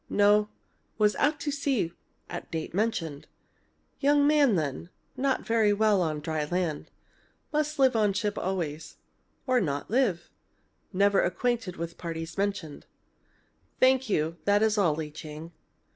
[0.09, 0.49] "No.
[0.97, 1.93] Was at sea
[2.27, 3.27] at date mentioned.
[3.99, 6.89] Young man then not very well on dry land.
[7.53, 8.97] Must live on ship always
[9.45, 10.31] or not live.
[10.91, 12.87] Never was acquainted with parties mentioned."
[13.79, 14.37] "Thank you.
[14.45, 15.51] That is all, Lee Ching."